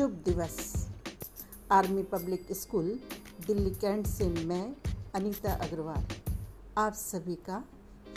शुभ 0.00 0.10
दिवस। 0.10 0.86
Army 1.72 2.02
public 2.02 2.46
school, 2.52 2.86
Delhi 3.46 3.70
cantt 3.70 4.06
से 4.06 4.28
मैं 4.28 4.76
अनीता 5.14 5.52
अग्रवाल। 5.52 6.06
आप 6.78 6.92
सभी 6.92 7.34
का 7.34 7.64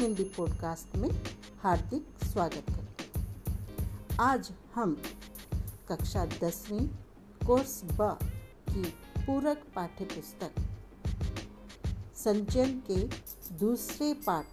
हिंदी 0.01 0.23
पॉडकास्ट 0.23 0.95
में 0.95 1.09
हार्दिक 1.59 2.07
स्वागत 2.25 2.65
करती 2.69 4.15
आज 4.19 4.51
हम 4.75 5.01
कक्षा 5.89 6.25
दसवीं 6.25 6.87
कोर्स 7.47 7.81
ब 7.83 8.17
की 8.69 8.83
पूरक 9.25 9.63
पाठ्य 9.75 10.05
पुस्तक 10.05 10.51
संचयन 12.15 12.83
के 12.91 13.03
दूसरे 13.55 14.13
पाठ 14.13 14.45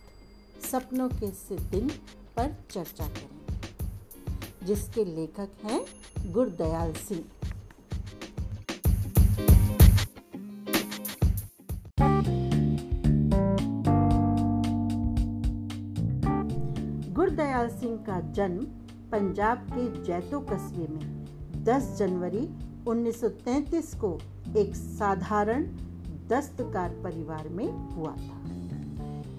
सपनों 0.65 1.09
के 1.09 1.31
दिन 1.57 1.89
पर 2.37 2.57
चर्चा 2.71 3.09
करेंगे। 3.09 3.40
जिसके 4.65 5.05
लेखक 5.05 5.49
हैं 5.65 5.85
गुरदयाल 6.33 6.93
सिंह। 6.93 7.25
गुरदयाल 17.15 17.69
सिंह 17.69 17.97
का 17.97 18.21
जन्म 18.21 18.65
पंजाब 19.11 19.59
के 19.59 20.03
जैतो 20.05 20.41
कस्बे 20.41 20.87
में 20.89 21.25
10 21.65 21.97
जनवरी 21.99 22.49
1933 22.87 23.95
को 23.95 24.19
एक 24.57 24.75
साधारण 24.77 25.65
दस्तकार 26.29 26.91
परिवार 26.91 27.49
में 27.49 27.69
हुआ 27.89 28.13
था। 28.13 28.41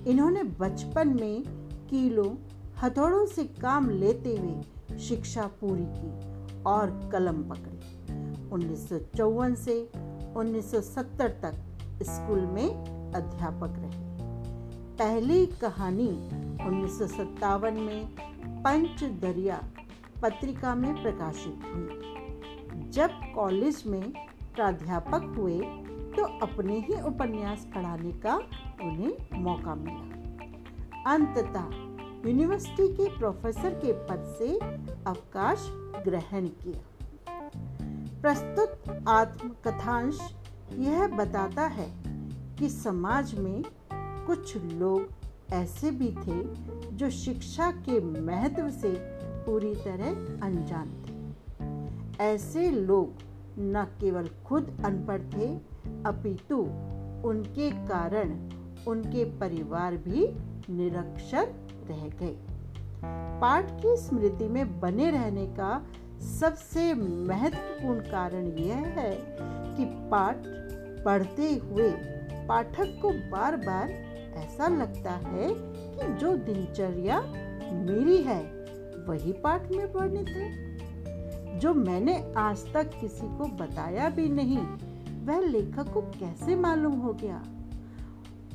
इन्होंने 0.08 0.44
बचपन 0.44 1.08
में 1.08 1.44
कीलों, 1.90 2.36
हथौड़ों 2.84 3.26
से 3.26 3.44
काम 3.44 3.90
लेते 3.90 4.36
हुए 4.38 4.81
शिक्षा 4.98 5.50
पूरी 5.62 5.86
की 5.88 6.64
और 6.64 7.10
कलम 7.12 7.44
पकड़ी। 7.44 8.50
उन्नीस 8.50 8.90
सौ 8.90 8.98
चौवन 9.18 9.56
से 9.56 9.92
1970 10.36 11.30
तक 11.30 11.54
स्कूल 12.04 12.40
में 12.40 12.68
अध्यापक 13.14 13.76
रहे। 13.78 14.10
पहली 14.98 15.46
कहानी 15.46 16.10
उन्नीस 16.66 17.02
में 17.74 18.16
पंच 18.64 19.04
दरिया 19.04 19.62
पत्रिका 20.22 20.76
में 20.76 21.02
प्रकाशित 21.02 21.62
हुई। 21.66 22.90
जब 22.90 23.10
कॉलेज 23.36 23.84
में 23.88 24.12
प्राध्यापक 24.56 25.34
हुए 25.38 25.60
तो 26.12 26.24
अपने 26.48 26.80
ही 26.80 27.02
उपन्यास 27.02 27.68
पढ़ाने 27.76 28.12
का 28.12 28.36
उन्हें 28.82 29.42
मौका 29.42 29.76
मिला। 29.76 31.14
अंततः 31.14 31.91
यूनिवर्सिटी 32.26 32.88
के 32.88 33.18
प्रोफेसर 33.18 33.70
के 33.70 33.94
पद 33.94 34.36
से 34.40 34.48
अवकाश 35.08 35.66
ग्रहण 36.06 36.48
किया। 36.64 36.82
प्रस्तुत 38.22 39.06
आत्मकथांश 39.08 40.20
यह 40.80 41.08
बताता 41.08 41.66
है 41.68 41.88
कि 42.60 42.70
समाज 42.70 43.34
में 43.36 43.64
कुछ 44.28 44.58
लोग 44.58 45.08
ऐसे 45.54 45.92
भी 45.92 46.12
थे 46.18 46.44
जो 46.98 47.10
शिक्षा 47.10 47.72
के 47.72 48.00
महत्व 48.22 48.70
से 48.70 48.94
पूरी 49.46 49.74
तरह 49.76 50.10
अनजान 50.46 50.94
थे। 51.04 52.24
ऐसे 52.24 52.70
लोग 52.72 53.14
न 53.60 53.84
केवल 54.02 54.30
खुद 54.46 54.78
अनपढ़ 54.86 55.22
थे, 55.34 55.48
अपितु 56.06 56.60
उनके 57.30 57.72
कारण 57.88 58.32
उनके 58.88 59.26
परिवार 59.40 59.98
भी 59.98 60.28
निरक्षर 60.70 61.54
रह 61.90 62.08
गए 62.08 62.38
पाठ 63.42 63.72
की 63.72 63.98
स्मृति 63.98 64.48
में 64.48 64.80
बने 64.80 65.12
रहने 65.12 65.46
का 65.48 65.86
सबसे 66.40 66.94
महत्वपूर्ण 66.94 68.00
कारण 68.00 68.46
यह 68.46 68.76
है 68.76 69.18
कि 69.78 69.86
पाठ 70.12 70.36
पढ़ते 71.06 71.56
हुए 71.56 71.92
पाठक 72.48 73.00
को 73.02 73.32
बार 73.32 73.56
बार 73.56 73.92
ऐसा 74.38 74.68
लगता 74.68 75.12
है 75.12 75.54
कि 75.98 76.14
जो 76.14 76.38
दिनचर्या 76.38 77.22
मेरी 77.74 78.18
है, 78.18 78.44
वही 79.08 79.32
पाठ 79.32 79.72
में 79.72 79.94
वर्णित 79.94 80.30
है। 80.30 80.72
जो 81.60 81.74
मैंने 81.74 82.34
आज 82.38 82.74
तक 82.74 82.92
किसी 83.02 83.38
को 83.38 83.46
बताया 83.46 84.10
भी 84.10 84.30
नहीं, 84.30 84.58
वह 85.26 85.40
लेखक 85.40 85.94
को 85.94 86.02
कैसे 86.02 86.56
मालूम 86.56 86.94
हो 86.94 87.14
गया? 87.14 87.44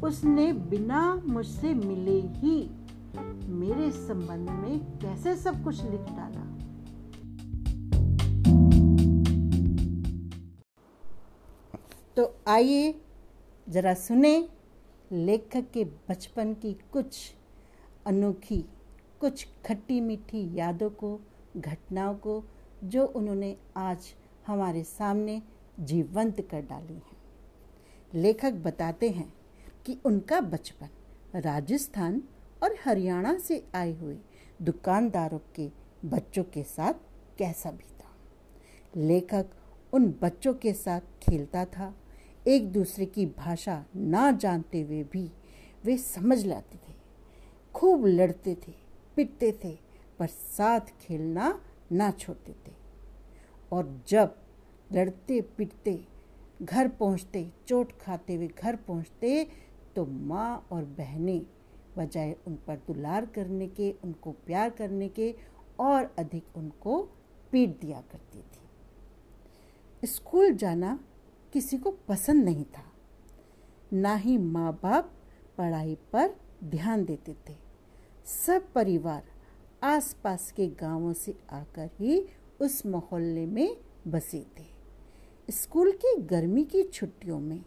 उसने 0.04 0.52
बिना 0.52 1.22
मुझसे 1.26 1.74
मिले 1.74 2.20
ही 2.20 2.75
मेरे 3.48 3.90
संबंध 3.90 4.50
में 4.50 4.80
कैसे 4.98 5.36
सब 5.36 5.64
कुछ 5.64 5.82
लिख 5.82 6.00
डाला? 6.00 6.56
तो 12.16 12.36
आइए, 12.48 13.00
जरा 13.68 13.94
सुने 13.94 14.48
लेखक 15.12 15.70
के 15.74 15.84
बचपन 15.84 16.54
की 16.54 16.78
कुछ 16.92 17.34
अनोखी, 18.06 18.64
कुछ 19.20 19.48
खट्टी 19.66 20.00
मीठी 20.00 20.54
यादों 20.54 20.90
को, 20.90 21.20
घटनाओं 21.56 22.14
को, 22.14 22.44
जो 22.84 23.06
उन्होंने 23.06 23.56
आज 23.76 24.14
हमारे 24.46 24.84
सामने 24.84 25.42
जीवंत 25.80 26.40
कर 26.40 26.60
डाली 26.60 26.94
हैं। 26.94 27.16
लेखक 28.14 28.52
बताते 28.52 29.10
हैं 29.10 29.32
कि 29.86 29.98
उनका 30.04 30.40
बचपन 30.40 30.88
राजस्थान 31.40 32.22
और 32.62 32.76
हरियाणा 32.84 33.38
से 33.38 33.66
आए 33.74 33.92
हुए 33.92 34.18
दुकानदारों 34.62 35.38
के 35.54 35.70
बच्चों 36.04 36.44
के 36.44 36.62
साथ 36.62 36.94
कैसा 37.38 37.70
था। 37.70 38.16
लेखक 38.96 39.46
उन 39.92 40.14
बच्चों 40.22 40.54
के 40.54 40.72
साथ 40.72 41.00
खेलता 41.00 41.64
था। 41.64 41.94
एक 42.48 42.72
दूसरे 42.72 43.06
की 43.06 43.26
भाषा 43.26 43.84
ना 43.96 44.32
जानते 44.32 44.80
हुए 44.80 45.02
भी 45.02 45.32
वे 45.84 45.98
समझ 45.98 46.46
लाते 46.46 46.76
थे। 46.76 46.94
खूब 47.74 48.06
लड़ते 48.06 48.54
थे, 48.54 48.74
पिटते 49.16 49.52
थे, 49.64 49.78
पर 50.18 50.26
साथ 50.26 50.80
खेलना 50.80 51.60
ना 51.92 52.10
छोड़ते 52.10 52.52
थे। 52.52 52.72
और 53.72 54.02
जब 54.08 54.36
लड़ते, 54.92 55.40
पिटते, 55.40 56.06
घर 56.62 56.88
पहुँचते, 56.88 57.52
चोट 57.66 57.92
खाते 57.92 58.34
हुए 58.34 58.48
घर 58.48 58.76
पहुँचते 58.76 59.46
तो 59.96 60.06
माँ 60.06 60.68
और 60.70 60.84
बहनें 60.84 61.46
बजाय 61.96 62.36
उन 62.46 62.58
पर 62.66 62.76
दुलार 62.76 63.26
करने 63.26 63.68
के, 63.68 63.94
उनको 64.04 64.32
प्यार 64.32 64.70
करने 64.70 65.08
के 65.08 65.34
और 65.80 66.14
अधिक 66.18 66.56
उनको 66.56 67.08
पीट 67.52 67.80
दिया 67.80 68.00
करती 68.00 68.38
थी। 68.38 70.06
स्कूल 70.06 70.52
जाना 70.52 70.98
किसी 71.52 71.78
को 71.78 71.90
पसंद 71.90 72.44
नहीं 72.44 72.64
था। 72.64 72.92
ना 73.92 74.14
ही 74.14 74.38
माँ 74.38 74.80
बाप 74.82 75.12
पढ़ाई 75.58 75.98
पर 76.12 76.36
ध्यान 76.64 77.04
देते 77.04 77.36
थे। 77.48 77.54
सब 78.24 78.72
परिवार 78.72 79.22
आसपास 79.82 80.52
के 80.52 80.66
गाँवों 80.66 81.12
से 81.12 81.34
आकर 81.50 81.90
ही 81.98 82.26
उस 82.60 82.86
मोहल्ले 82.86 83.46
में 83.46 83.76
बसे 84.08 84.46
थे। 84.58 84.64
स्कूल 85.50 85.92
की 85.92 86.22
गर्मी 86.22 86.64
की 86.64 86.82
छुट्टियों 86.82 87.40
में 87.40 87.64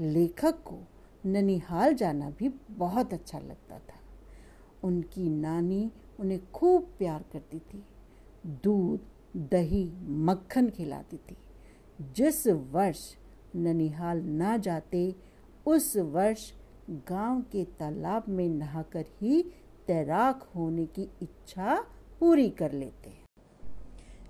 लेखक 0.00 0.62
को 0.64 0.78
ननिहाल 1.26 1.94
जाना 1.94 2.30
भी 2.30 2.48
बहुत 2.70 3.12
अच्छा 3.12 3.38
लगता 3.38 3.78
था। 3.78 4.00
उनकी 4.84 5.28
नानी 5.28 5.90
उन्हें 6.20 6.52
खूब 6.52 6.82
प्यार 6.98 7.24
करती 7.32 7.58
थी। 7.58 7.84
दूध, 8.46 9.00
दही, 9.36 9.92
मक्खन 10.00 10.70
खिलाती 10.70 11.16
थी। 11.16 11.36
जिस 12.16 12.46
वर्ष 12.46 13.16
ननिहाल 13.56 14.20
ना 14.20 14.56
जाते, 14.56 15.16
उस 15.66 15.96
वर्ष 15.96 16.52
गाँव 16.90 17.40
के 17.40 17.64
तालाब 17.64 18.24
में 18.28 18.48
नहाकर 18.48 19.04
ही 19.20 19.42
तैराक 19.86 20.50
होने 20.56 20.86
की 20.86 21.02
इच्छा 21.02 21.86
पूरी 22.20 22.50
कर 22.50 22.72
लेते 22.72 23.20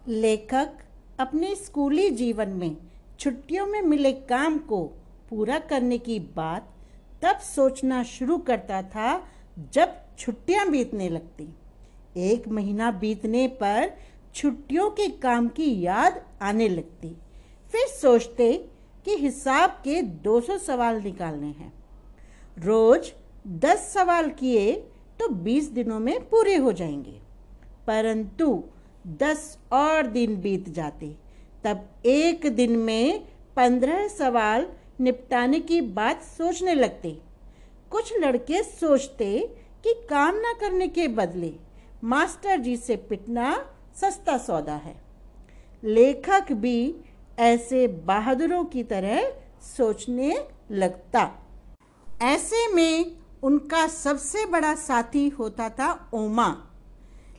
लेखक 0.09 0.79
अपने 1.20 1.55
स्कूली 1.55 2.11
जीवन 2.11 2.49
में 2.49 2.76
छुट्टियों 3.19 3.67
में 3.67 3.82
मिले 3.82 4.12
काम 4.12 4.59
को 4.59 4.85
पूरा 5.31 5.59
करने 5.59 5.99
की 5.99 6.20
बात 6.20 6.75
तब 7.22 7.37
सोचना 7.37 8.02
शुरू 8.02 8.38
करता 8.38 8.82
था 8.82 9.25
जब 9.72 9.96
छुट्टियाँ 10.19 10.70
बीतने 10.70 11.08
लगती। 11.08 11.49
एक 12.17 12.49
महीना 12.49 12.90
बीतने 12.90 13.49
पर 13.49 13.90
छुट्टियों 14.34 14.90
के 14.90 15.08
काम 15.08 15.49
की 15.49 15.81
याद 15.81 16.22
आने 16.43 16.69
लगती। 16.69 17.08
फिर 17.72 17.87
सोचते 17.88 18.52
कि 19.05 19.17
हिसाब 19.17 19.70
के 19.70 20.02
200 20.02 20.58
सवाल 20.58 21.00
निकालने 21.00 21.46
हैं। 21.46 21.72
रोज 22.58 23.12
10 23.46 23.78
सवाल 23.78 24.31
किए 24.31 24.72
तो 25.19 25.28
20 25.28 25.70
दिनों 25.70 25.99
में 25.99 26.20
पूरे 26.28 26.56
हो 26.56 26.72
जाएँगे। 26.72 27.20
परंतु 27.87 28.64
10 29.06 29.58
और 29.72 30.06
दिन 30.06 30.40
बीत 30.40 30.69
जाते। 30.69 31.17
तब 31.64 31.88
एक 32.06 32.46
दिन 32.46 32.76
में 32.78 33.28
15 33.56 34.08
सवाल 34.08 34.67
निपटाने 35.00 35.61
की 35.61 35.81
बात 35.81 36.23
सोचने 36.23 36.75
लगते। 36.75 37.23
कुछ 37.91 38.12
लड़के 38.19 38.62
सोचते 38.62 39.56
कि 39.85 39.94
काम 40.11 40.37
ना 40.37 40.52
करने 40.52 40.88
के 40.88 41.08
बदले 41.08 41.55
मास्टर 42.05 42.58
जी 42.58 42.76
से 42.76 42.97
पिटना 42.97 43.75
सस्ता 43.97 44.38
सौदा 44.38 44.75
है। 44.75 45.02
लेखक 45.85 46.52
भी 46.52 46.97
ऐसे 47.38 47.88
बहादुरों 47.88 48.64
की 48.64 48.82
तरह 48.85 49.32
सोचने 49.76 50.49
लगता। 50.70 51.31
ऐसे 52.23 52.75
में 52.75 53.17
उनका 53.43 53.87
सबसे 53.87 54.46
बड़ा 54.46 54.75
साथी 54.75 55.29
होता 55.29 55.69
था 55.69 56.11
ओमा। 56.14 56.67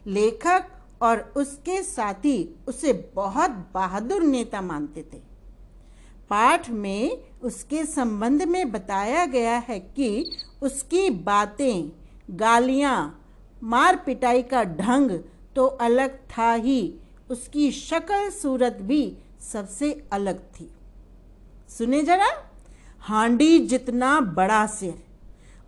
लेखक 0.07 0.67
और 1.01 1.33
उसके 1.35 1.83
साथी 1.83 2.55
उसे 2.67 2.93
बहुत 3.15 3.51
बहादुर 3.73 4.23
नेता 4.23 4.61
मानते 4.61 5.05
थे। 5.13 5.30
पाठ 6.31 6.69
में 6.69 7.17
उसके 7.43 7.83
संबंध 7.85 8.43
में 8.43 8.71
बताया 8.71 9.25
गया 9.25 9.57
है 9.59 9.79
कि 9.79 10.31
उसकी 10.61 11.09
बातें, 11.09 11.91
गालियाँ, 12.29 12.97
मार 13.63 13.95
पिटाई 13.95 14.41
का 14.43 14.63
ढंग 14.63 15.11
तो 15.55 15.65
अलग 15.65 16.17
था 16.29 16.53
ही। 16.53 16.93
उसकी 17.29 17.71
शक्ल 17.71 18.29
सूरत 18.31 18.77
भी 18.81 19.01
सबसे 19.51 19.91
अलग 20.11 20.39
थी। 20.53 20.69
सुने 21.69 22.01
जरा? 22.01 22.27
हांडी 22.99 23.59
जितना 23.59 24.19
बड़ा 24.21 24.65
सिर, 24.67 24.93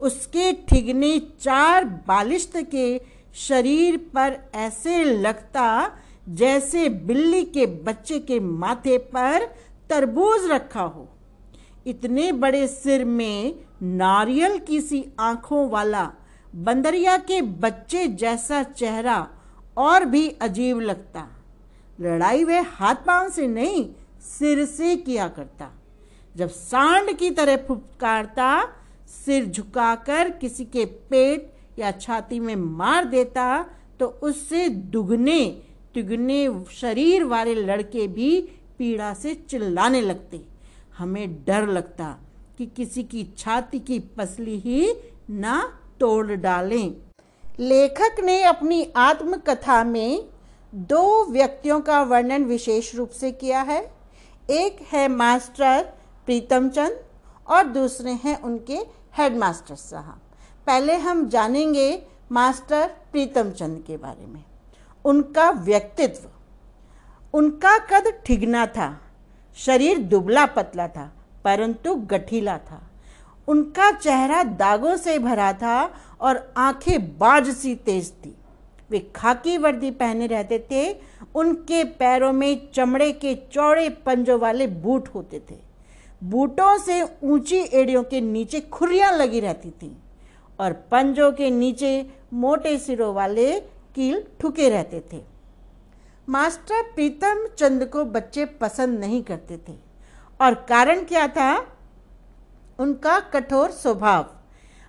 उसके 0.01 0.51
ठिगने 0.67 1.17
चार 1.41 1.85
बालिश्त 2.07 2.57
के 2.71 3.01
शरीर 3.37 3.97
पर 4.13 4.37
ऐसे 4.55 5.03
लगता 5.03 5.65
जैसे 6.29 6.87
बिल्ली 6.89 7.43
के 7.45 7.65
बच्चे 7.85 8.19
के 8.19 8.39
माथे 8.39 8.97
पर 8.97 9.47
तरबूज 9.89 10.49
रखा 10.51 10.81
हो। 10.81 11.07
इतने 11.87 12.31
बड़े 12.31 12.67
सिर 12.67 13.03
में 13.05 13.55
नारियल 13.81 14.57
की 14.59 14.79
सी 14.81 15.05
आँखों 15.19 15.69
वाला, 15.69 16.11
बंदरिया 16.55 17.17
के 17.19 17.41
बच्चे 17.41 18.07
जैसा 18.07 18.61
चेहरा 18.63 19.27
और 19.77 20.05
भी 20.05 20.27
अजीब 20.41 20.79
लगता। 20.79 21.27
लड़ाई 21.99 22.43
वह 22.43 22.65
हाथ 22.69 22.95
पाँव 23.07 23.29
से 23.29 23.47
नहीं, 23.47 23.85
सिर 24.21 24.65
से 24.65 24.95
किया 24.97 25.27
करता। 25.27 25.69
जब 26.35 26.49
सांड 26.49 27.11
की 27.17 27.29
तरह 27.31 27.57
फुपकारता, 27.67 28.63
सिर 29.25 29.45
झुकाकर 29.45 30.29
किसी 30.31 30.65
के 30.65 30.85
पेट 30.85 31.51
या 31.79 31.91
छाती 31.91 32.39
में 32.39 32.55
मार 32.55 33.05
देता 33.05 33.65
तो 33.99 34.05
उससे 34.23 34.67
दुगने, 34.69 35.45
तिगने 35.93 36.47
शरीर 36.71 37.23
वाले 37.23 37.53
लड़के 37.55 38.07
भी 38.07 38.39
पीड़ा 38.77 39.13
से 39.13 39.35
चिल्लाने 39.35 40.01
लगते। 40.01 40.45
हमें 40.97 41.43
डर 41.45 41.67
लगता 41.67 42.17
कि 42.57 42.65
किसी 42.65 43.03
की 43.03 43.23
छाती 43.37 43.79
की 43.79 43.99
पसली 43.99 44.59
ही 44.59 44.93
ना 45.29 45.79
तोड़ 45.99 46.31
डालें। 46.31 46.95
लेखक 47.59 48.19
ने 48.19 48.43
अपनी 48.43 48.93
आत्मकथा 48.95 49.83
में 49.83 50.29
दो 50.75 51.25
व्यक्तियों 51.25 51.81
का 51.81 52.01
वर्णन 52.03 52.43
विशेष 52.43 52.95
रूप 52.95 53.09
से 53.09 53.31
किया 53.31 53.61
है। 53.61 53.93
एक 54.49 54.81
है 54.91 55.07
मास्टर 55.07 55.83
प्रीतम 56.25 56.69
चंद 56.69 57.03
और 57.47 57.63
दूसरे 57.63 58.11
हैं 58.11 58.41
उनके 58.41 58.77
हेडमास्टर 59.17 59.75
साहब। 59.75 60.21
पहले 60.67 60.95
हम 60.95 61.29
जानेंगे 61.29 62.03
मास्टर 62.31 62.87
प्रीतम 63.11 63.51
चंद 63.51 63.83
के 63.87 63.97
बारे 63.97 64.25
में। 64.25 64.43
उनका 65.05 65.49
व्यक्तित्व। 65.51 66.29
उनका 67.33 67.77
कद 67.91 68.11
ठिगना 68.25 68.65
था। 68.67 68.89
शरीर 69.57 69.97
दुबला 69.99 70.45
पतला 70.45 70.87
था, 70.87 71.11
परंतु 71.43 71.95
गठीला 71.95 72.57
था। 72.57 72.81
उनका 73.47 73.91
चेहरा 73.91 74.43
दागों 74.43 74.95
से 74.97 75.17
भरा 75.19 75.51
था 75.53 75.83
और 76.21 76.53
आँखें 76.57 77.17
बाज 77.17 77.49
सी 77.49 77.75
तेज 77.75 78.11
थी। 78.15 78.35
वे 78.89 78.99
खाकी 79.15 79.57
वर्दी 79.57 79.91
पहने 79.91 80.27
रहते 80.27 80.59
थे, 80.71 80.95
उनके 81.35 81.83
पैरों 81.83 82.31
में 82.33 82.71
चमड़े 82.71 83.11
के 83.11 83.35
चौड़े 83.51 83.89
पंजों 84.05 84.39
वाले 84.39 84.67
बूट 84.67 85.07
होते 85.07 85.41
थे। 85.51 85.57
बूटों 86.23 86.77
से 86.77 87.01
ऊँची 87.23 87.59
एड़ियों 87.73 88.03
के 88.03 88.21
नीचे 88.21 88.59
खुरियाँ 88.61 89.11
लगी 89.17 89.39
रहती 89.39 89.69
थीं 89.71 89.95
और 90.59 90.73
पंजों 90.91 91.31
के 91.31 91.49
नीचे 91.49 92.09
मोटे 92.33 92.77
सिरों 92.77 93.13
वाले 93.13 93.59
कील 93.95 94.23
ठुके 94.41 94.69
रहते 94.69 95.03
थे। 95.13 95.32
मास्टर 96.27 96.81
प्रीतम 96.95 97.45
चंद 97.57 97.83
को 97.85 98.03
बच्चे 98.05 98.45
पसंद 98.61 98.99
नहीं 98.99 99.21
करते 99.23 99.57
थे। 99.59 99.73
और 100.39 100.53
कारण 100.69 101.03
क्या 101.03 101.27
था? 101.27 101.55
उनका 102.79 103.19
कठोर 103.33 103.71
स्वभाव। 103.71 104.25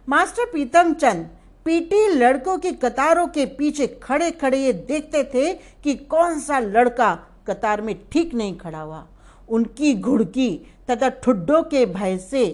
मास्टर 0.08 0.50
प्रीतम 0.50 0.92
चंद 0.94 1.28
पीटी 1.66 2.06
लड़कों 2.08 2.56
की 2.58 2.72
कतारों 2.74 3.26
के 3.26 3.46
पीछे 3.48 3.86
खड़े 4.02 4.30
खड़े 4.30 4.58
ये 4.58 4.72
देखते 4.72 5.24
थे 5.24 5.52
कि 5.84 5.94
कौन 6.06 6.40
सा 6.40 6.58
लड़का 6.58 7.14
कतार 7.48 7.80
में 7.80 7.94
ठीक 8.12 8.34
नहीं 8.34 8.56
खड़ा 8.58 8.80
हुआ। 8.80 9.06
उनकी 9.48 9.94
घुड़की 9.94 10.50
तथा 10.90 11.08
ठुड्डों 11.22 11.62
के 11.62 11.84
भय 11.86 12.16
से 12.20 12.46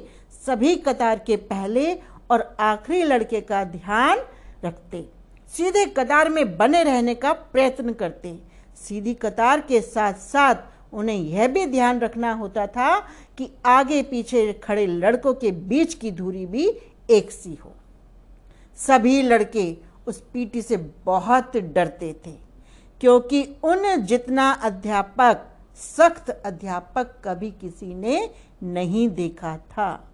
सभी 0.46 0.76
कतार 0.78 1.18
के 1.18 1.36
पहले 1.36 1.92
और 2.30 2.56
आखिरी 2.60 3.02
लड़के 3.02 3.40
का 3.40 3.64
ध्यान 3.66 4.18
रखते, 4.64 5.08
सीधे 5.48 5.84
कतार 5.88 6.28
में 6.28 6.56
बने 6.56 6.82
रहने 6.82 7.14
का 7.14 7.32
प्रयत्न 7.32 7.92
करते। 7.92 8.38
सीधी 8.80 9.14
कतार 9.14 9.60
के 9.60 9.80
साथ 9.80 10.14
साथ 10.22 10.94
उन्हें 10.94 11.16
यह 11.16 11.46
भी 11.48 11.64
ध्यान 11.66 12.00
रखना 12.00 12.32
होता 12.32 12.66
था 12.66 12.98
कि 13.38 13.48
आगे 13.66 14.02
पीछे 14.02 14.52
खड़े 14.64 14.86
लड़कों 14.86 15.34
के 15.34 15.50
बीच 15.50 15.94
की 15.94 16.10
दूरी 16.10 16.46
भी 16.46 16.66
एक 17.10 17.30
सी 17.30 17.54
हो। 17.64 17.72
सभी 18.78 19.20
लड़के 19.22 19.76
उस 20.06 20.20
पीटी 20.32 20.62
से 20.62 20.76
बहुत 21.04 21.56
डरते 21.56 22.12
थे, 22.26 22.32
क्योंकि 23.00 23.42
उन 23.64 23.96
जितना 24.02 24.50
अध्यापक, 24.52 25.46
सख्त 25.76 26.30
अध्यापक 26.30 27.14
कभी 27.24 27.50
किसी 27.50 27.94
ने 27.94 28.28
नहीं 28.62 29.08
देखा 29.10 29.56
था। 29.56 30.06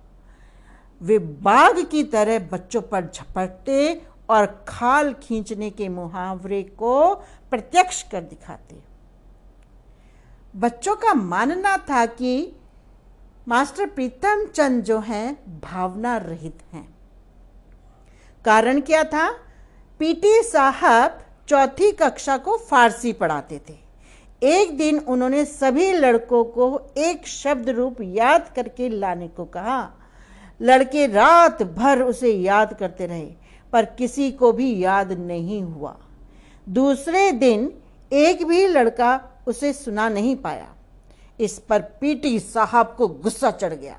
वे 1.01 1.19
बाघ 1.19 1.79
की 1.81 2.03
तरह 2.05 2.39
बच्चों 2.53 2.83
पर 2.83 3.11
झपटते 3.15 4.03
और 4.31 4.65
खाल 4.69 5.13
खींचने 5.13 5.71
के 5.71 5.89
मुहावरे 5.89 6.63
को 6.63 7.15
प्रत्यक्ष 7.51 8.03
कर 8.03 8.21
दिखाते। 8.21 8.77
बच्चों 10.57 10.97
का 10.97 11.15
मानना 11.15 11.77
था 11.77 12.07
कि 12.07 12.53
मास्टर 13.49 13.87
प्रीतम 13.87 14.47
चंद 14.47 14.85
जो 14.85 14.99
हैं, 14.99 15.61
भावना 15.61 16.17
रहित 16.17 16.59
हैं। 16.73 16.89
कारण 18.45 18.81
क्या 18.81 19.05
था? 19.05 19.33
पीटी 19.99 20.43
साहब 20.43 21.21
चौथी 21.49 21.93
कक्षा 21.93 22.39
को 22.39 22.57
फारसी 22.59 23.13
पढ़ाते 23.13 23.61
थे। 23.69 23.87
एक 24.43 24.79
दिन 24.79 24.99
उन्होंने 24.99 25.45
सभी 25.45 25.93
लड़कों 25.93 26.45
को 26.45 26.83
एक 26.97 27.27
शब्द 27.27 27.69
रूप 27.69 27.97
याद 28.01 28.53
करके 28.57 28.89
लाने 28.89 29.29
को 29.29 29.45
कहा। 29.45 29.91
लड़के 30.63 31.07
रात 31.07 31.63
भर 31.63 32.03
उसे 32.03 32.33
याद 32.33 32.75
करते 32.75 33.07
रहे। 33.07 33.46
पर 33.73 33.85
किसी 33.85 34.31
को 34.33 34.53
भी 34.53 34.85
याद 34.85 35.13
नहीं 35.13 35.63
हुआ। 35.63 35.97
दूसरे 36.69 37.33
दिन 37.33 37.73
एक 38.13 38.47
भी 38.47 38.67
लड़का 38.67 39.21
उसे 39.47 39.73
सुना 39.73 40.09
नहीं 40.09 40.37
पाया। 40.37 40.75
इस 41.41 41.59
पर 41.59 41.81
पीटी 41.81 42.41
साहब 42.41 42.95
को 42.99 43.09
गुस्सा 43.09 43.51
चढ़ 43.51 43.73
गया। 43.73 43.99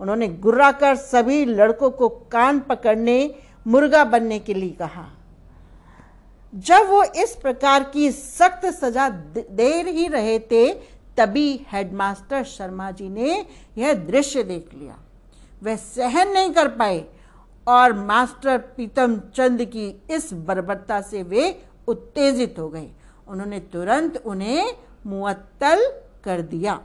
उन्होंने 0.00 0.28
गुर्रा 0.28 0.72
कर 0.72 0.96
सभी 0.96 1.44
लड़कों 1.44 1.90
को 1.90 2.08
कान 2.08 2.60
पकड़ने, 2.60 3.34
मुर्गा 3.66 4.04
बनने 4.04 4.38
के 4.38 4.54
लिए 4.54 4.70
कहा। 4.70 5.08
जब 6.54 6.88
वो 6.88 7.04
इस 7.04 7.36
प्रकार 7.42 7.84
की 7.84 8.12
सख्त 8.12 8.66
सजा 8.66 9.08
दे 9.50 9.82
ही 9.82 10.08
रहे 10.08 10.38
थे, 10.38 10.74
तभी 11.16 11.66
हेडमास्टर 11.72 12.44
शर्मा 12.44 12.90
जी 12.90 13.08
ने 13.08 13.46
यह 13.78 13.92
दृश्य 13.92 14.42
देख 14.42 14.70
लिया। 14.74 14.98
वह 15.62 15.76
सहन 15.76 16.28
नहीं 16.28 16.50
कर 16.50 16.68
पाए। 16.68 17.04
और 17.68 17.92
मास्टर 17.92 18.58
प्रीतम 18.58 19.16
चंद 19.34 19.64
की 19.64 20.02
इस 20.10 20.32
बर्बरता 20.32 21.00
से 21.00 21.22
वे 21.22 21.62
उत्तेजित 21.88 22.58
हो 22.58 22.68
गए। 22.68 22.88
उन्होंने 23.28 23.60
तुरंत 23.60 24.22
उन्हें 24.26 24.74
मुअत्तल 25.06 25.84
कर 26.24 26.42
दिया। 26.42 26.80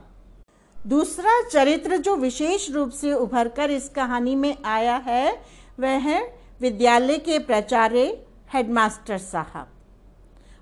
दूसरा 0.88 1.41
चरित्र 1.50 1.98
जो 1.98 2.15
विशेष 2.15 2.69
रूप 2.72 2.89
से 2.89 3.13
उभरकर 3.13 3.72
इस 3.72 3.89
कहानी 3.89 4.36
में 4.36 4.57
आया 4.65 4.96
है, 4.96 5.41
वह 5.79 5.89
है 5.89 6.39
विद्यालय 6.62 7.17
के 7.17 7.39
प्राचार्य 7.39 8.25
हेडमास्टर 8.53 9.17
साहब। 9.17 9.67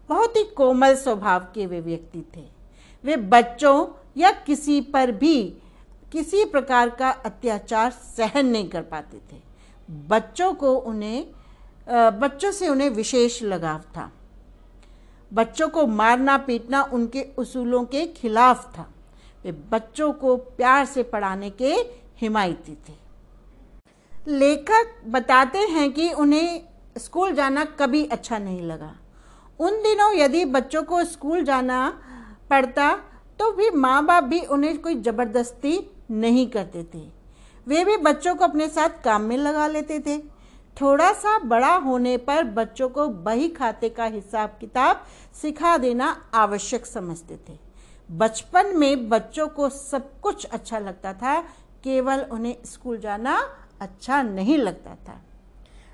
बहुत 0.09 0.37
ही 0.37 0.43
कोमल 0.43 0.95
स्वभाव 0.95 1.47
के 1.55 1.65
वे 1.65 1.79
व्यक्ति 1.81 2.23
थे। 2.35 2.43
वे 3.03 3.15
बच्चों 3.15 3.87
या 4.17 4.31
किसी 4.31 4.81
पर 4.81 5.11
भी 5.11 5.43
किसी 6.11 6.45
प्रकार 6.45 6.89
का 6.89 7.09
अत्याचार 7.09 7.91
सहन 7.91 8.45
नहीं 8.45 8.69
कर 8.69 8.81
पाते 8.81 9.17
थे। 9.17 9.54
बच्चों 9.89 10.53
को 10.53 10.75
उन्हें 10.75 11.25
बच्चों 12.19 12.51
से 12.51 12.67
उन्हें 12.67 12.89
विशेष 12.89 13.41
लगाव 13.43 13.79
था। 13.97 14.11
बच्चों 15.31 15.67
को 15.69 15.85
मारना 15.87 16.37
पीटना 16.37 16.81
उनके 16.93 17.25
उसूलों 17.37 17.83
के 17.85 18.05
खिलाफ 18.07 18.65
था। 18.77 18.89
वे 19.43 19.51
बच्चों 19.71 20.11
को 20.13 20.35
प्यार 20.37 20.85
से 20.85 21.03
पढ़ाने 21.03 21.49
के 21.51 21.73
हिमायती 22.21 22.75
थे। 22.89 22.93
लेखक 24.29 24.95
बताते 25.07 25.59
हैं 25.59 25.91
कि 25.91 26.11
उन्हें 26.13 26.61
स्कूल 26.97 27.33
जाना 27.33 27.65
कभी 27.79 28.05
अच्छा 28.05 28.37
नहीं 28.37 28.61
लगा। 28.61 28.93
उन 29.59 29.81
दिनों 29.83 30.13
यदि 30.13 30.45
बच्चों 30.47 30.83
को 30.83 31.03
स्कूल 31.03 31.43
जाना 31.43 31.87
पढ़ता 32.49 32.91
तो 33.39 33.51
भी 33.51 33.69
माँ 33.71 34.05
बाप 34.05 34.23
भी 34.23 34.39
उन्हें 34.47 34.77
कोई 34.81 34.95
ज़बरदस्ती 34.95 35.79
नहीं 36.11 36.47
करते 36.49 36.83
थे। 36.83 37.14
वे 37.67 37.83
भी 37.85 37.97
बच्चों 37.97 38.35
को 38.35 38.43
अपने 38.43 38.67
साथ 38.67 39.03
काम 39.03 39.21
में 39.21 39.37
लगा 39.37 39.67
लेते 39.67 39.99
थे। 39.99 40.17
थोड़ा 40.77 41.11
सा 41.13 41.37
बड़ा 41.39 41.75
होने 41.75 42.15
पर 42.17 42.43
बच्चों 42.43 42.89
को 42.89 43.07
बही 43.07 43.47
खाते 43.49 43.89
का 43.89 44.05
हिसाब 44.05 44.57
किताब 44.59 45.03
सिखा 45.41 45.77
देना 45.77 46.09
आवश्यक 46.33 46.85
समझते 46.85 47.37
थे। 47.49 47.57
बचपन 48.09 48.75
में 48.77 49.09
बच्चों 49.09 49.47
को 49.47 49.69
सब 49.69 50.09
कुछ 50.21 50.45
अच्छा 50.45 50.79
लगता 50.79 51.13
था, 51.13 51.39
केवल 51.83 52.21
उन्हें 52.21 52.55
स्कूल 52.65 52.97
जाना 52.97 53.37
अच्छा 53.81 54.21
नहीं 54.21 54.57
लगता 54.57 54.95
था। 55.07 55.21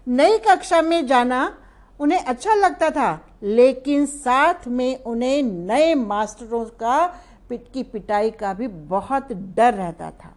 नई 0.07 0.37
कक्षा 0.37 0.81
में 0.81 1.05
जाना 1.07 1.57
उन्हें 1.99 2.19
अच्छा 2.19 2.53
लगता 2.53 2.89
था, 2.89 3.19
लेकिन 3.43 4.05
साथ 4.05 4.67
में 4.67 5.03
उन्हें 5.03 5.41
नए 5.43 5.93
मास्टरों 5.95 6.65
का 6.65 7.05
पिट 7.49 7.71
की 7.73 7.83
पिटाई 7.83 8.31
का 8.31 8.53
भी 8.53 8.67
बहुत 8.67 9.31
डर 9.31 9.73
रहता 9.73 10.11
था। 10.11 10.35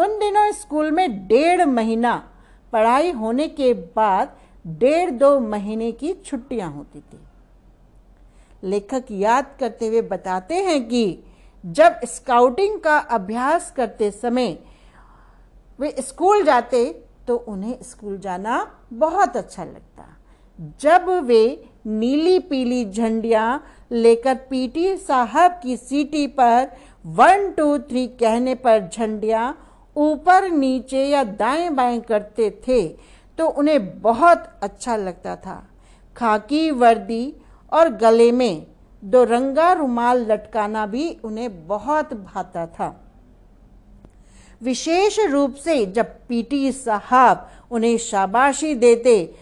उन 0.00 0.18
दिनों 0.18 0.50
स्कूल 0.52 0.90
में 0.90 1.26
डेढ़ 1.28 1.64
महीना 1.66 2.14
पढ़ाई 2.72 3.10
होने 3.12 3.48
के 3.48 3.72
बाद 3.96 4.36
डेढ़ 4.78 5.10
दो 5.10 5.38
महीने 5.40 5.90
की 5.92 6.12
छुट्टियाँ 6.26 6.70
होती 6.72 7.00
थी। 7.00 7.18
लेखक 8.62 9.04
याद 9.10 9.46
करते 9.60 9.86
हुए 9.88 10.00
बताते 10.08 10.54
हैं 10.64 10.82
कि 10.88 11.04
जब 11.64 12.00
स्काउटिंग 12.06 12.78
का 12.80 12.96
अभ्यास 13.10 13.70
करते 13.76 14.10
समय 14.10 14.58
वे 15.78 15.94
स्कूल 16.00 16.44
जाते 16.44 16.84
तो 17.28 17.36
उन्हें 17.48 17.76
स्कूल 17.82 18.18
जाना 18.18 18.66
बहुत 18.92 19.36
अच्छा 19.36 19.64
लगता। 19.64 20.06
जब 20.80 21.08
वे 21.26 21.44
नीली 21.86 22.38
पीली 22.40 22.84
झंडियाँ 22.84 23.64
लेकर 23.92 24.34
पीटी 24.50 24.96
साहब 24.98 25.60
की 25.62 25.76
सीटी 25.76 26.26
पर 26.38 26.68
वन, 27.04 27.50
टू, 27.50 27.78
थ्री 27.80 28.06
कहने 28.20 28.54
पर 28.56 28.88
झंडियाँ 28.88 29.69
ऊपर, 29.96 30.48
नीचे 30.50 31.04
या 31.04 31.22
दाएँ 31.24 31.68
बाएँ 31.70 32.00
करते 32.00 32.50
थे 32.68 32.88
तो 33.38 33.48
उन्हें 33.48 34.00
बहुत 34.00 34.44
अच्छा 34.62 34.96
लगता 34.96 35.36
था। 35.36 35.62
खाकी, 36.16 36.70
वर्दी 36.70 37.34
और 37.72 37.88
गले 37.88 38.32
में 38.32 38.66
दो 39.04 39.24
रंगा 39.24 39.72
रुमाल 39.72 40.32
लटकाना 40.32 40.86
भी 40.86 41.16
उन्हें 41.24 41.66
बहुत 41.66 42.14
भाता 42.14 42.66
था। 42.66 43.00
विशेष 44.62 45.18
रूप 45.20 45.54
से 45.54 45.86
जब 45.86 46.06
पीटी 46.28 46.72
साहब 46.72 47.48
उन्हें 47.70 47.96
शाबाशी 47.98 48.74
देते 48.74 49.34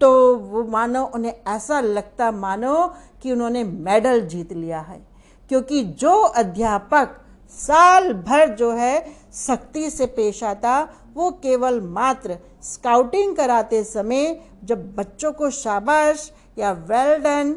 तो 0.00 0.36
वो 0.36 0.64
मानो, 0.64 1.04
उन्हें 1.04 1.34
ऐसा 1.48 1.80
लगता 1.80 2.30
मानो 2.30 2.94
कि 3.22 3.32
उन्होंने 3.32 3.64
मेडल 3.64 4.20
जीत 4.20 4.52
लिया 4.52 4.80
है। 4.80 5.00
क्योंकि 5.48 5.82
जो 5.84 6.12
अध्यापक 6.12 7.20
साल 7.56 8.12
भर 8.12 8.54
जो 8.54 8.70
है 8.72 9.06
सख्ती 9.36 9.88
से 9.90 10.06
पेश 10.06 10.42
आता, 10.44 10.82
वो 11.14 11.30
केवल 11.42 11.80
मात्र 11.80 12.38
स्काउटिंग 12.62 13.36
कराते 13.36 13.82
समय 13.84 14.40
जब 14.64 14.94
बच्चों 14.94 15.32
को 15.32 15.50
शाबाश 15.50 16.30
या 16.58 16.72
well 16.88 17.16
done 17.18 17.54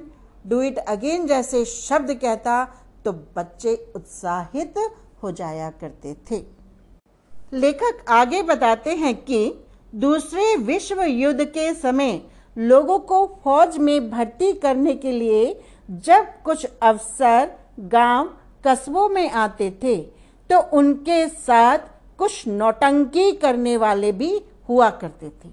do 0.48 0.62
it 0.62 0.78
again 0.80 1.26
जैसे 1.28 1.64
शब्द 1.66 2.14
कहता 2.14 2.64
तो 3.06 3.12
बच्चे 3.36 3.76
उत्साहित 3.96 4.74
हो 5.24 5.32
जाया 5.32 5.70
करते 5.82 6.16
थे। 6.32 6.44
लेखक 7.54 8.06
आगे 8.10 8.42
बताते 8.44 8.96
हैं 8.96 9.16
कि 9.16 9.40
दूसरे 9.96 10.56
विश्व 10.64 11.02
युद्ध 11.04 11.44
के 11.44 11.74
समय 11.74 12.22
लोगों 12.56 12.98
को 13.02 13.26
फौज 13.44 13.78
में 13.78 14.10
भर्ती 14.12 14.52
करने 14.54 14.94
के 14.96 15.12
लिए 15.12 15.62
जब 15.90 16.28
कुछ 16.46 16.66
अफसर, 16.66 17.52
गाँव 17.80 18.30
कस्बों 18.68 19.08
में 19.10 19.30
आते 19.32 19.70
थे 19.84 19.96
तो 20.50 20.60
उनके 20.78 21.28
साथ 21.28 21.80
कुछ 22.18 22.48
नौटंकी 22.48 23.32
करने 23.38 23.76
वाले 23.78 24.12
भी 24.12 24.32
हुआ 24.70 24.90
करते 24.92 25.30
थे। 25.30 25.50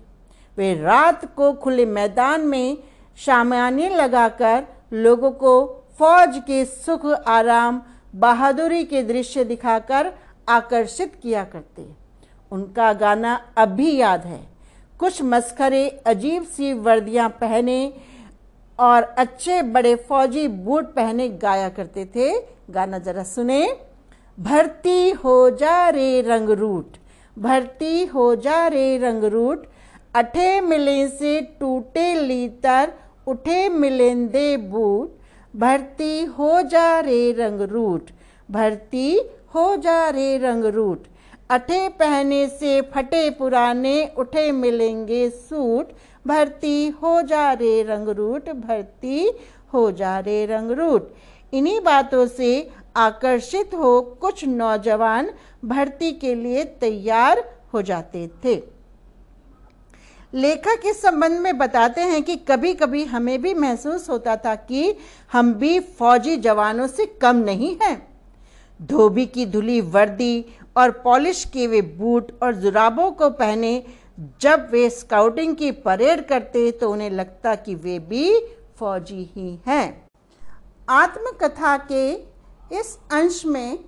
वे 0.58 0.74
रात 0.74 1.24
को 1.36 1.52
खुले 1.54 1.86
मैदान 1.86 2.40
में 2.42 2.76
शामियाने 3.18 3.88
लगाकर 3.90 4.64
लोगों 4.94 5.30
को 5.32 5.52
फौज 5.98 6.38
के 6.46 6.64
सुख, 6.64 7.04
आराम, 7.06 7.80
बहादुरी 8.14 8.84
के 8.84 9.02
दृश्य 9.02 9.44
दिखाकर 9.44 10.12
आकर्षित 10.48 11.14
किया 11.22 11.44
करते 11.44 11.86
उनका 12.52 12.92
गाना 12.92 13.34
अब 13.56 13.68
भी 13.70 13.96
याद 13.96 14.24
है। 14.26 14.40
कुछ 15.00 15.22
मस्खरे 15.24 15.88
अजीब 16.06 16.42
सी 16.46 16.72
वर्दियाँ 16.72 17.28
पहने 17.40 17.78
और 18.78 19.02
अच्छे 19.02 19.62
बड़े 19.62 19.94
फौजी 19.96 20.48
बूट 20.48 20.84
पहने 20.84 21.28
गाया 21.28 21.68
करते 21.68 22.04
थे। 22.04 22.40
गाना 22.70 22.98
जरा 22.98 23.22
सुने। 23.22 23.76
भर्ती 24.40 25.10
हो 25.10 25.50
जा 25.50 25.88
रे 25.88 26.20
रंग 26.20 26.50
रूट। 26.50 26.96
भर्ती 27.38 28.04
हो 28.04 28.34
जा 28.36 28.66
रे 28.68 28.98
रंग 28.98 29.24
रूट। 29.24 29.66
अठे 30.14 30.60
मिले 30.60 31.08
से 31.08 31.40
टूटे 31.40 32.14
लीतर, 32.14 32.92
उठे 33.26 33.68
मिलेंदे 33.68 34.56
बूट। 34.56 35.18
भर्ती 35.56 36.24
हो 36.24 36.62
जा 36.62 37.00
रे 37.00 37.32
रंग 37.32 37.60
रूट। 37.60 38.10
भर्ती 38.50 39.20
हो 39.54 39.76
जा 39.76 40.08
रे 40.10 40.38
रंग 40.38 40.64
रूट। 40.64 41.04
अठे 41.50 41.88
पहने 41.88 42.46
से 42.48 42.80
फटे 42.94 43.28
पुराने, 43.30 44.06
उठे 44.18 44.50
मिलेंगे 44.52 45.28
सूट। 45.30 45.92
भर्ती 46.26 46.88
हो 47.02 47.20
जा 47.22 47.52
रे 47.52 47.82
रंग 47.82 48.08
रूट 48.08 48.48
भर्ती 48.50 49.30
हो 49.74 49.90
जा 49.92 50.18
रे 50.18 50.44
रंग 50.46 50.70
रूट 50.70 51.12
इन्हीं 51.52 51.80
बातों 51.80 52.26
से 52.26 52.70
आकर्षित 52.96 53.74
हो 53.74 54.00
कुछ 54.20 54.44
नौजवान 54.44 55.30
भर्ती 55.64 56.12
के 56.12 56.34
लिए 56.34 56.64
तैयार 56.80 57.44
हो 57.74 57.82
जाते 57.82 58.28
थे। 58.44 58.54
लेखक 60.34 60.86
इस 60.86 61.02
संबंध 61.02 61.40
में 61.40 61.56
बताते 61.58 62.00
हैं 62.00 62.22
कि 62.22 62.36
कभी 62.48 62.74
कभी 62.74 63.04
हमें 63.04 63.40
भी 63.42 63.54
महसूस 63.54 64.08
होता 64.10 64.36
था 64.36 64.54
कि 64.54 64.96
हम 65.32 65.52
भी 65.54 65.78
फौजी 65.80 66.36
जवानों 66.36 66.86
से 66.86 67.06
कम 67.22 67.36
नहीं 67.36 67.76
हैं। 67.82 68.13
धोबी 68.80 69.26
की 69.26 69.46
धुली 69.46 69.80
वर्दी 69.80 70.44
और 70.76 70.90
पॉलिश 71.02 71.44
किए 71.44 71.66
हुए 71.66 71.80
बूट 71.80 72.32
और 72.42 72.54
जुराबों 72.54 73.10
को 73.12 73.28
पहने, 73.32 73.82
जब 74.40 74.68
वे 74.70 74.88
स्काउटिंग 74.90 75.54
की 75.56 75.70
परेड 75.82 76.26
करते 76.28 76.70
तो 76.72 76.90
उन्हें 76.92 77.10
लगता 77.10 77.54
कि 77.56 77.74
वे 77.74 77.98
भी 78.00 78.38
फौजी 78.78 79.22
ही 79.36 79.58
हैं। 79.66 80.06
आत्मकथा 80.90 81.76
के 81.90 82.10
इस 82.78 82.98
अंश 83.12 83.44
में 83.46 83.78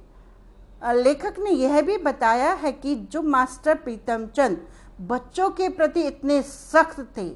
लेखक 0.94 1.38
ने 1.38 1.50
यह 1.52 1.80
भी 1.82 1.96
बताया 1.98 2.52
है 2.54 2.72
कि 2.72 2.94
जो 3.12 3.22
मास्टर 3.24 3.74
प्रीतम 3.74 4.26
चंद 4.26 4.58
बच्चों 5.02 5.48
के 5.50 5.68
प्रति 5.68 6.00
इतने 6.02 6.40
सख्त 6.42 7.00
थे, 7.16 7.28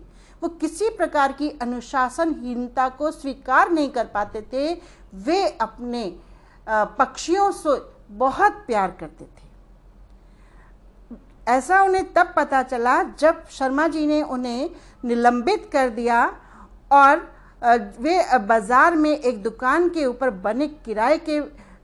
वो 0.43 0.49
किसी 0.51 0.89
प्रकार 0.91 1.33
की 1.33 1.49
अनुशासनहीनता 1.63 2.89
को 2.91 3.11
स्वीकार 3.11 3.71
नहीं 3.71 3.89
कर 3.89 4.05
पाते 4.07 4.41
थे। 4.53 4.73
वे 5.17 5.47
अपने 5.61 6.05
पक्षियों 6.71 7.51
से 7.53 7.81
बहुत 8.17 8.53
प्यार 8.67 8.91
करते 9.01 9.25
थे। 9.25 9.49
ऐसा 11.47 11.83
उन्हें 11.83 12.13
तब 12.13 12.33
पता 12.37 12.63
चला 12.63 13.03
जब 13.21 13.45
शर्मा 13.51 13.87
जी 13.89 14.07
ने 14.07 14.23
उन्हें 14.25 14.71
निलंबित 15.05 15.69
कर 15.73 15.89
दिया 15.91 16.25
और 16.93 17.17
वे 18.01 18.39
बाज़ार 18.39 18.97
में 18.97 19.11
एक 19.11 19.43
दुकान 19.43 19.89
के 19.89 20.05
ऊपर 20.07 20.31
बने 20.41 20.69
किराए 20.85 21.19
के 21.21 21.41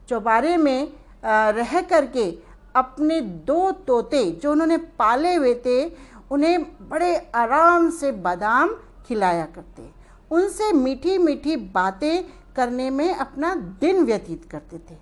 चौबारे 0.09 0.57
में 0.57 0.93
रह 1.25 1.81
करके 1.83 2.31
अपने 2.75 3.21
दो 3.21 3.71
तोते 3.87 4.25
जो 4.33 4.53
उन्होंने 4.53 4.77
पाले 4.99 5.35
हुए 5.35 5.55
थे, 5.57 5.85
उन्हें 6.31 6.89
बड़े 6.89 7.17
आराम 7.35 7.91
से 7.91 8.13
बादाम 8.13 8.75
खिलाया 9.09 9.45
करते। 9.47 9.89
उनसे 10.31 10.73
मीठी 10.75 11.19
मीठी 11.19 11.57
बातें 11.57 12.25
करने 12.57 12.89
में 12.91 13.15
अपना 13.15 13.55
दिन 13.81 14.05
व्यतीत 14.05 14.49
करते 14.51 14.79
थे। 14.91 14.97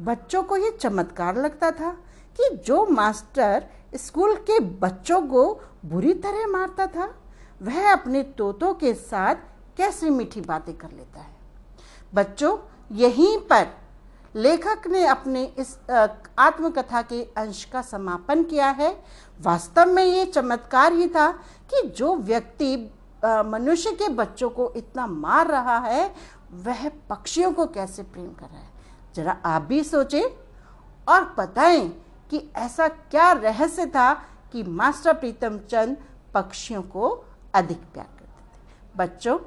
बच्चों 0.00 0.42
को 0.42 0.56
ये 0.56 0.70
चमत्कार 0.72 1.36
लगता 1.36 1.70
था 1.70 1.90
कि 2.38 2.56
जो 2.56 2.84
मास्टर 2.86 3.66
स्कूल 3.96 4.34
के 4.40 4.58
बच्चों 4.80 5.20
को 5.22 5.52
बुरी 5.84 6.12
तरह 6.14 6.46
मारता 6.48 6.86
था, 6.86 7.14
वह 7.60 7.92
अपने 7.92 8.22
तोतों 8.38 8.72
के 8.74 8.92
साथ 8.94 9.34
कैसे 9.76 10.10
मीठी 10.10 10.40
बातें 10.40 10.76
कर 10.76 10.90
लेता 10.90 11.20
है। 11.20 11.34
बच्चों, 12.14 12.56
यहीं 12.92 13.36
पर 13.40 13.66
लेखक 14.34 14.86
ने 14.86 15.04
अपने 15.06 15.44
इस 15.58 15.76
आत्मकथा 15.90 17.02
के 17.02 17.22
अंश 17.36 17.64
का 17.64 17.82
समापन 17.82 18.42
किया 18.42 18.68
है। 18.70 18.90
वास्तव 19.40 19.86
में 19.86 20.04
ये 20.04 20.24
चमत्कार 20.26 20.92
ही 20.92 21.08
था 21.08 21.30
कि 21.70 21.86
जो 21.88 22.14
व्यक्ति 22.16 22.76
मनुष्य 23.24 23.90
के 23.92 24.08
बच्चों 24.08 24.48
को 24.50 24.72
इतना 24.76 25.06
मार 25.06 25.46
रहा 25.46 25.78
है 25.78 26.14
वह 26.52 26.88
पक्षियों 26.88 27.52
को 27.52 27.66
कैसे 27.66 28.02
प्रेम 28.02 28.32
कर 28.32 28.46
रहा 28.46 28.58
है? 28.58 28.68
जरा 29.14 29.32
आप 29.44 29.62
भी 29.62 29.84
सोचें 29.84 30.22
और 31.08 31.34
बताएँ 31.38 31.88
कि 32.30 32.52
ऐसा 32.56 32.88
क्या 32.88 33.32
रहस्य 33.32 33.86
था 33.86 34.14
कि 34.52 34.62
मास्टर 34.62 35.12
प्रीतम 35.12 35.58
चंद 35.58 35.96
पक्षियों 36.34 36.82
को 36.82 37.24
अधिक 37.54 37.78
प्यार 37.78 38.06
करते 38.06 38.24
थे। 38.24 38.96
बच्चों, 38.96 39.38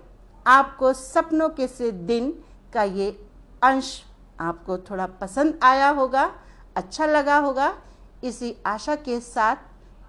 आपको 0.47 0.93
सपनों 0.93 1.49
के 1.49 1.67
से 1.67 1.91
दिन 1.91 2.43
का 2.73 2.83
ये 2.83 3.27
अंश 3.63 4.03
आपको 4.39 4.77
थोड़ा 4.77 5.05
पसंद 5.05 5.59
आया 5.63 5.89
होगा 5.89 6.35
अच्छा 6.75 7.05
लगा 7.05 7.37
होगा। 7.37 7.77
इसी 8.23 8.57
आशा 8.65 8.95
के 8.95 9.19
साथ 9.19 9.55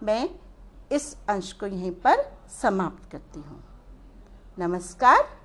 मैं 0.03 0.31
इस 0.93 1.17
अंश 1.29 1.53
को 1.53 1.67
यहीं 1.67 1.93
पर 1.93 2.39
समाप्त 2.63 3.13
करती 3.13 3.41
हूँ। 3.41 3.65
नमस्कार। 4.59 5.40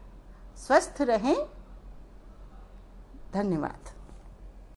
स्वस्थ 0.57 1.01
रहें। 1.01 1.47
धन्यवाद। 3.33 3.94